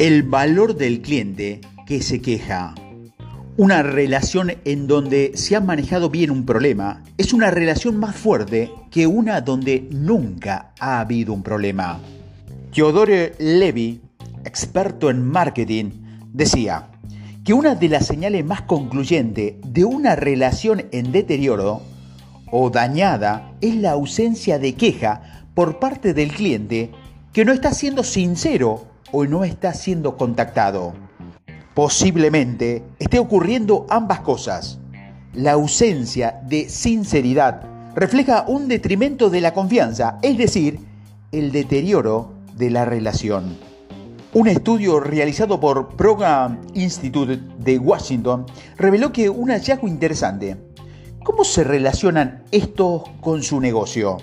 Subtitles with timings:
[0.00, 2.74] El valor del cliente que se queja.
[3.58, 8.72] Una relación en donde se ha manejado bien un problema es una relación más fuerte
[8.90, 12.00] que una donde nunca ha habido un problema.
[12.72, 14.00] Theodore Levy,
[14.46, 15.90] experto en marketing,
[16.32, 16.88] decía
[17.44, 21.82] que una de las señales más concluyentes de una relación en deterioro
[22.50, 26.90] o dañada es la ausencia de queja por parte del cliente
[27.34, 30.92] que no está siendo sincero o no está siendo contactado.
[31.74, 34.78] Posiblemente esté ocurriendo ambas cosas.
[35.32, 37.62] La ausencia de sinceridad
[37.94, 40.80] refleja un detrimento de la confianza, es decir,
[41.32, 43.56] el deterioro de la relación.
[44.32, 48.46] Un estudio realizado por Program Institute de Washington
[48.76, 50.56] reveló que un hallazgo interesante.
[51.24, 54.18] ¿Cómo se relacionan estos con su negocio?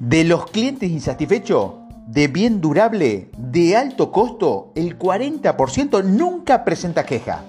[0.00, 1.72] De los clientes insatisfechos,
[2.06, 7.44] de bien durable, de alto costo, el 40% nunca presenta queja.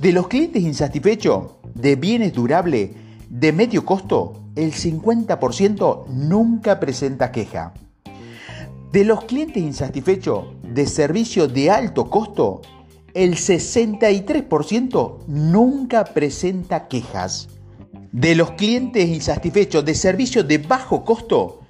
[0.00, 2.90] De los clientes insatisfechos, de bienes durables,
[3.28, 7.72] de medio costo, el 50% nunca presenta queja.
[8.90, 12.60] De los clientes insatisfechos de servicio de alto costo,
[13.14, 17.48] el 63% nunca presenta quejas.
[18.10, 21.61] De los clientes insatisfechos de servicio de bajo costo,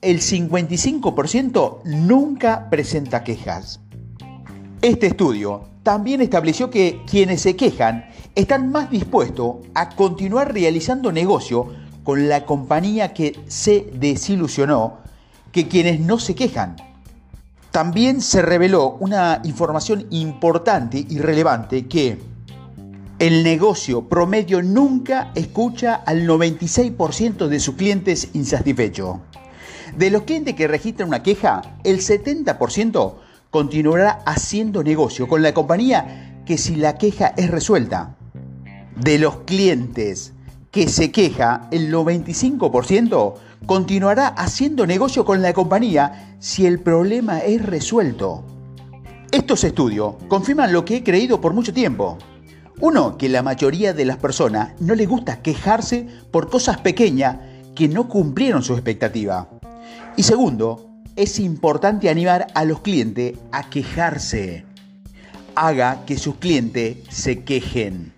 [0.00, 3.80] el 55% nunca presenta quejas.
[4.80, 11.66] Este estudio también estableció que quienes se quejan están más dispuestos a continuar realizando negocio
[12.04, 14.98] con la compañía que se desilusionó
[15.50, 16.76] que quienes no se quejan.
[17.72, 22.18] También se reveló una información importante y relevante que
[23.18, 29.16] el negocio promedio nunca escucha al 96% de sus clientes insatisfechos.
[29.98, 33.14] De los clientes que registran una queja, el 70%
[33.50, 38.14] continuará haciendo negocio con la compañía que si la queja es resuelta.
[38.94, 40.34] De los clientes
[40.70, 43.34] que se queja, el 95%
[43.66, 48.44] continuará haciendo negocio con la compañía si el problema es resuelto.
[49.32, 52.18] Estos estudios confirman lo que he creído por mucho tiempo.
[52.78, 57.38] Uno, que la mayoría de las personas no les gusta quejarse por cosas pequeñas
[57.74, 59.57] que no cumplieron su expectativa.
[60.16, 64.64] Y segundo, es importante animar a los clientes a quejarse.
[65.54, 68.12] Haga que sus clientes se quejen.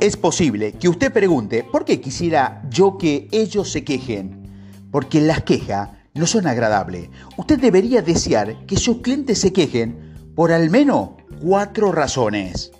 [0.00, 4.46] Es posible que usted pregunte, ¿por qué quisiera yo que ellos se quejen?
[4.90, 7.08] Porque las quejas no son agradables.
[7.36, 12.70] Usted debería desear que sus clientes se quejen por al menos cuatro razones.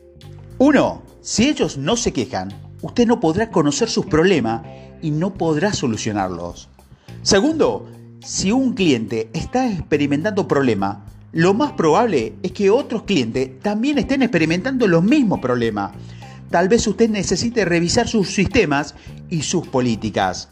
[0.58, 2.52] Uno, si ellos no se quejan,
[2.82, 4.62] usted no podrá conocer sus problemas
[5.00, 6.68] y no podrá solucionarlos.
[7.22, 7.88] Segundo,
[8.20, 10.98] si un cliente está experimentando problemas,
[11.32, 15.92] lo más probable es que otros clientes también estén experimentando los mismos problemas.
[16.50, 18.94] Tal vez usted necesite revisar sus sistemas
[19.28, 20.48] y sus políticas.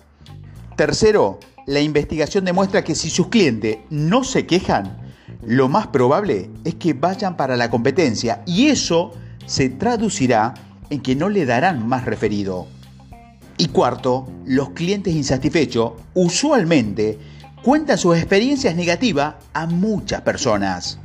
[0.76, 4.98] Tercero, la investigación demuestra que si sus clientes no se quejan,
[5.44, 9.12] lo más probable es que vayan para la competencia y eso
[9.46, 10.54] se traducirá
[10.90, 12.68] en que no le darán más referido.
[13.58, 17.18] Y cuarto, los clientes insatisfechos usualmente
[17.62, 20.98] cuenta sus experiencias negativas a muchas personas.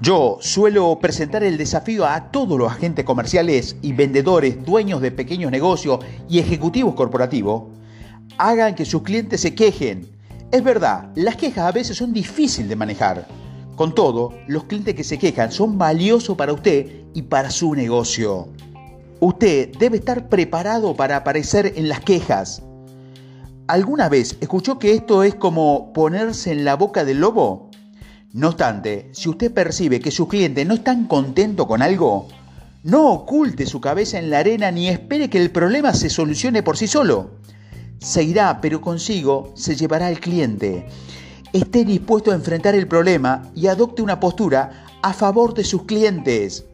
[0.00, 5.50] Yo suelo presentar el desafío a todos los agentes comerciales y vendedores, dueños de pequeños
[5.50, 7.64] negocios y ejecutivos corporativos.
[8.36, 10.08] Hagan que sus clientes se quejen.
[10.52, 13.26] Es verdad, las quejas a veces son difíciles de manejar.
[13.74, 18.48] Con todo, los clientes que se quejan son valiosos para usted y para su negocio.
[19.18, 22.62] Usted debe estar preparado para aparecer en las quejas.
[23.68, 27.68] ¿Alguna vez escuchó que esto es como ponerse en la boca del lobo?
[28.32, 32.28] No obstante, si usted percibe que sus clientes no están contentos con algo,
[32.82, 36.78] no oculte su cabeza en la arena ni espere que el problema se solucione por
[36.78, 37.32] sí solo.
[37.98, 40.86] Se irá, pero consigo se llevará al cliente.
[41.52, 46.64] Esté dispuesto a enfrentar el problema y adopte una postura a favor de sus clientes.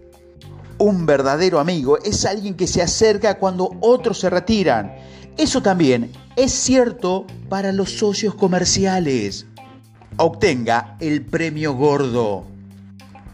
[0.78, 4.94] Un verdadero amigo es alguien que se acerca cuando otros se retiran.
[5.36, 9.46] Eso también es cierto para los socios comerciales.
[10.16, 12.46] Obtenga el premio gordo.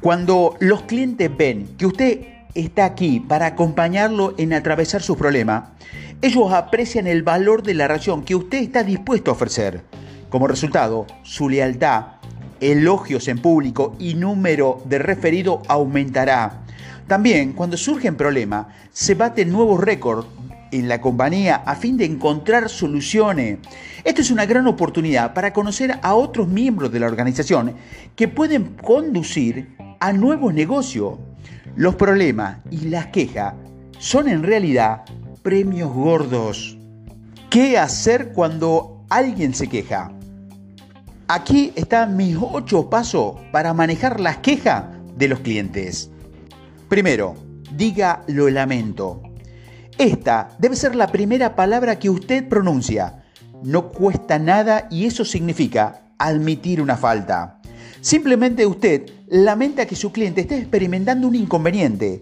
[0.01, 2.21] Cuando los clientes ven que usted
[2.55, 5.65] está aquí para acompañarlo en atravesar sus problemas,
[6.23, 9.83] ellos aprecian el valor de la ración que usted está dispuesto a ofrecer.
[10.31, 12.05] Como resultado, su lealtad,
[12.61, 16.63] elogios en público y número de referido aumentará.
[17.07, 20.27] También, cuando surgen problemas, se baten nuevos récords
[20.73, 23.59] en la compañía a fin de encontrar soluciones.
[24.05, 27.75] Esto es una gran oportunidad para conocer a otros miembros de la organización
[28.17, 31.19] que pueden conducir a nuevos negocios.
[31.77, 33.55] Los problemas y las quejas
[33.99, 35.03] son en realidad
[35.43, 36.77] premios gordos.
[37.49, 40.13] ¿Qué hacer cuando alguien se queja?
[41.29, 44.85] Aquí están mis ocho pasos para manejar las quejas
[45.17, 46.11] de los clientes.
[46.89, 47.37] Primero,
[47.77, 49.30] diga lo lamento.
[50.01, 53.23] Esta debe ser la primera palabra que usted pronuncia.
[53.63, 57.61] No cuesta nada y eso significa admitir una falta.
[58.01, 62.21] Simplemente usted lamenta que su cliente esté experimentando un inconveniente.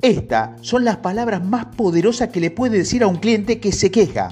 [0.00, 3.92] Estas son las palabras más poderosas que le puede decir a un cliente que se
[3.92, 4.30] queja.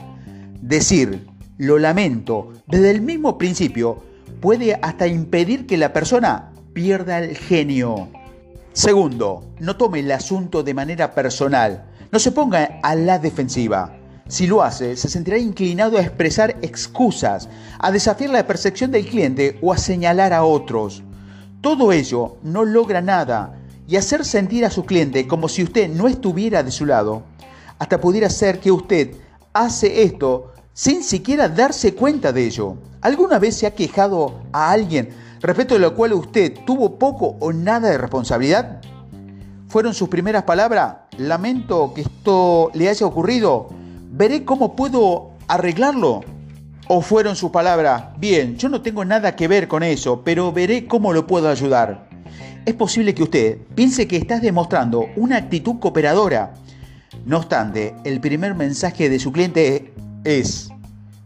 [0.60, 1.28] Decir,
[1.58, 4.02] lo lamento, desde el mismo principio,
[4.40, 8.08] puede hasta impedir que la persona pierda el genio.
[8.72, 11.84] Segundo, no tome el asunto de manera personal.
[12.12, 13.96] No se ponga a la defensiva.
[14.26, 17.48] Si lo hace, se sentirá inclinado a expresar excusas,
[17.78, 21.04] a desafiar la percepción del cliente o a señalar a otros.
[21.60, 26.08] Todo ello no logra nada y hacer sentir a su cliente como si usted no
[26.08, 27.22] estuviera de su lado,
[27.78, 29.14] hasta pudiera ser que usted
[29.52, 32.76] hace esto sin siquiera darse cuenta de ello.
[33.02, 35.10] ¿Alguna vez se ha quejado a alguien
[35.40, 38.80] respecto de lo cual usted tuvo poco o nada de responsabilidad?
[39.68, 41.09] ¿Fueron sus primeras palabras?
[41.20, 43.68] Lamento que esto le haya ocurrido.
[44.10, 46.22] Veré cómo puedo arreglarlo.
[46.88, 48.18] ¿O fueron sus palabras?
[48.18, 52.08] Bien, yo no tengo nada que ver con eso, pero veré cómo lo puedo ayudar.
[52.64, 56.54] Es posible que usted piense que estás demostrando una actitud cooperadora.
[57.26, 59.92] No obstante, el primer mensaje de su cliente
[60.24, 60.70] es,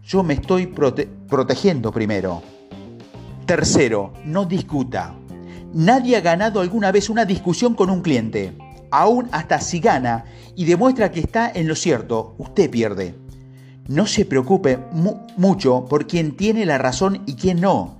[0.05, 2.43] yo me estoy protegiendo primero.
[3.47, 5.15] Tercero, no discuta.
[5.73, 8.55] Nadie ha ganado alguna vez una discusión con un cliente.
[8.91, 10.25] Aún hasta si gana
[10.57, 13.15] y demuestra que está en lo cierto, usted pierde.
[13.89, 14.79] No se preocupe
[15.37, 17.99] mucho por quien tiene la razón y quien no.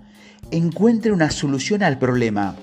[0.51, 2.57] Encuentre una solución al problema.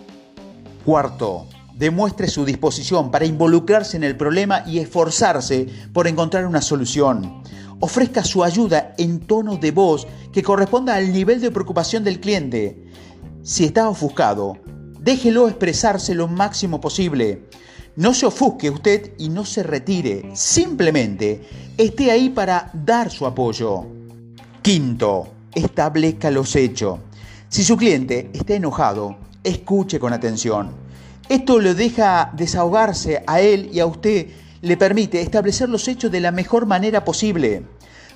[0.86, 1.48] Cuarto,
[1.78, 7.44] demuestre su disposición para involucrarse en el problema y esforzarse por encontrar una solución
[7.82, 12.86] ofrezca su ayuda en tono de voz que corresponda al nivel de preocupación del cliente.
[13.44, 14.58] Si está ofuscado,
[15.00, 17.50] déjelo expresarse lo máximo posible.
[17.98, 20.32] No se ofusque usted y no se retire.
[20.34, 21.42] Simplemente
[21.78, 23.86] esté ahí para dar su apoyo.
[24.62, 27.00] Quinto, establezca los hechos.
[27.50, 30.72] Si su cliente está enojado, escuche con atención.
[31.28, 34.28] Esto le deja desahogarse a él y a usted
[34.62, 37.64] le permite establecer los hechos de la mejor manera posible.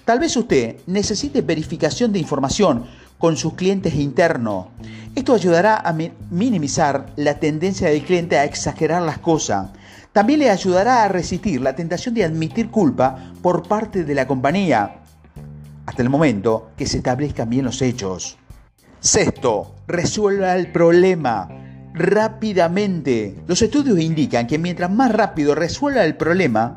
[0.05, 2.85] Tal vez usted necesite verificación de información
[3.17, 4.67] con sus clientes internos.
[5.15, 5.95] Esto ayudará a
[6.29, 9.69] minimizar la tendencia del cliente a exagerar las cosas.
[10.11, 14.97] También le ayudará a resistir la tentación de admitir culpa por parte de la compañía,
[15.85, 18.37] hasta el momento que se establezcan bien los hechos.
[18.99, 21.47] Sexto, resuelva el problema
[21.93, 23.35] rápidamente.
[23.47, 26.75] Los estudios indican que mientras más rápido resuelva el problema,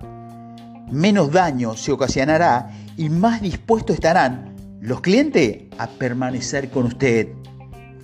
[0.91, 7.29] menos daño se ocasionará y más dispuestos estarán los clientes a permanecer con usted.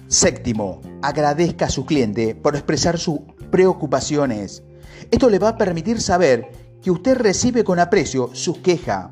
[0.09, 4.63] Séptimo, agradezca a su cliente por expresar sus preocupaciones.
[5.11, 6.51] Esto le va a permitir saber
[6.83, 9.11] que usted recibe con aprecio sus quejas.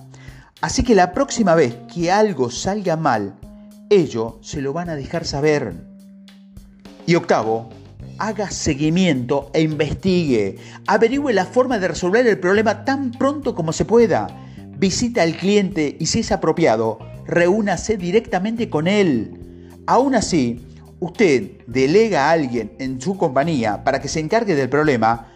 [0.61, 3.39] Así que la próxima vez que algo salga mal,
[3.91, 5.75] ellos se lo van a dejar saber.
[7.07, 7.71] Y octavo,
[8.19, 10.57] haga seguimiento e investigue.
[10.87, 14.27] Averigüe la forma de resolver el problema tan pronto como se pueda.
[14.79, 19.69] Visita al cliente y si es apropiado, reúnase directamente con él.
[19.87, 20.67] Aún así,
[21.01, 25.29] usted delega a alguien en su compañía para que se encargue del problema,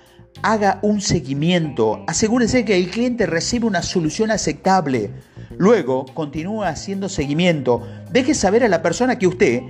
[0.43, 5.11] haga un seguimiento, asegúrese que el cliente recibe una solución aceptable.
[5.59, 9.62] Luego, continúe haciendo seguimiento, deje saber a la persona que usted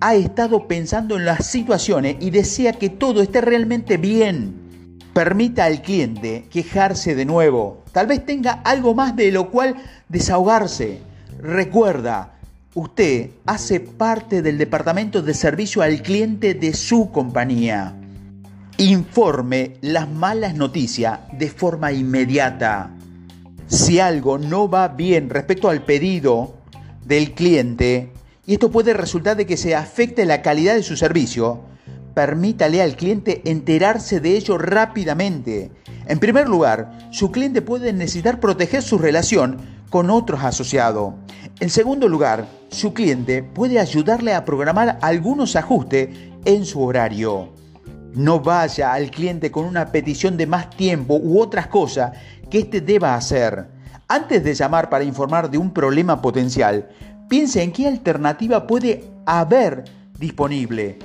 [0.00, 4.66] ha estado pensando en las situaciones y desea que todo esté realmente bien.
[5.12, 7.84] Permita al cliente quejarse de nuevo.
[7.92, 9.76] Tal vez tenga algo más de lo cual
[10.08, 11.00] desahogarse.
[11.38, 12.32] Recuerda,
[12.74, 17.94] usted hace parte del departamento de servicio al cliente de su compañía.
[18.78, 22.90] Informe las malas noticias de forma inmediata.
[23.66, 26.54] Si algo no va bien respecto al pedido
[27.04, 28.12] del cliente,
[28.46, 31.60] y esto puede resultar de que se afecte la calidad de su servicio,
[32.14, 35.70] permítale al cliente enterarse de ello rápidamente.
[36.06, 39.58] En primer lugar, su cliente puede necesitar proteger su relación
[39.90, 41.14] con otros asociados.
[41.60, 46.08] En segundo lugar, su cliente puede ayudarle a programar algunos ajustes
[46.44, 47.48] en su horario.
[48.12, 52.12] No vaya al cliente con una petición de más tiempo u otras cosas
[52.50, 53.68] que éste deba hacer.
[54.08, 56.88] Antes de llamar para informar de un problema potencial,
[57.28, 59.84] Piense en qué alternativa puede haber
[60.18, 60.98] disponible.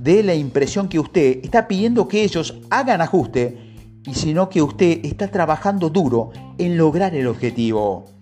[0.00, 3.74] dé la impresión que usted está pidiendo que ellos hagan ajuste
[4.06, 8.13] y sino que usted está trabajando duro en lograr el objetivo.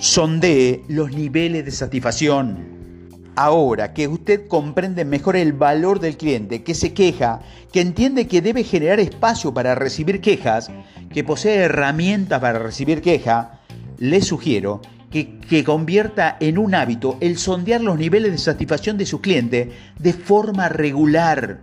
[0.00, 3.10] Sondee los niveles de satisfacción.
[3.34, 7.40] Ahora que usted comprende mejor el valor del cliente, que se queja,
[7.72, 10.70] que entiende que debe generar espacio para recibir quejas,
[11.12, 13.58] que posee herramientas para recibir queja,
[13.98, 19.06] le sugiero que, que, convierta en un hábito el sondear los niveles de satisfacción de
[19.06, 21.58] su cliente de forma regular.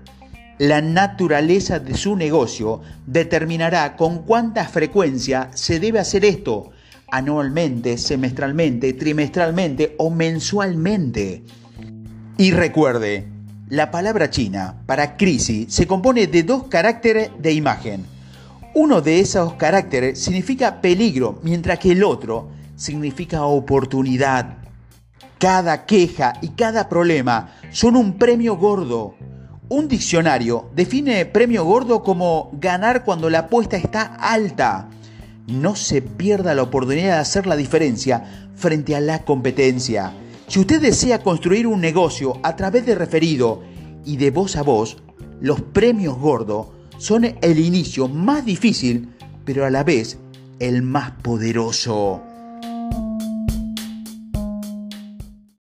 [0.58, 6.72] La naturaleza de su negocio determinará con cuánta frecuencia se debe hacer esto,
[7.12, 11.44] anualmente, semestralmente, trimestralmente o mensualmente.
[12.38, 13.28] Y recuerde,
[13.70, 18.06] la palabra china para crisis se compone de dos caracteres de imagen.
[18.74, 24.58] Uno de esos caracteres significa peligro, mientras que el otro significa oportunidad.
[25.40, 29.16] Cada queja y cada problema son un premio gordo.
[29.70, 34.90] Un diccionario define premio gordo como ganar cuando la apuesta está alta.
[35.48, 40.14] No se pierda la oportunidad de hacer la diferencia frente a la competencia.
[40.48, 43.64] Si usted desea construir un negocio a través de referido
[44.06, 44.98] y de voz a voz,
[45.42, 49.10] los premios gordos son el inicio más difícil,
[49.44, 50.18] pero a la vez
[50.60, 52.22] el más poderoso.